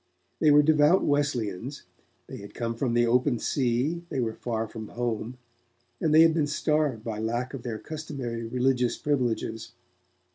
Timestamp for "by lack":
7.03-7.53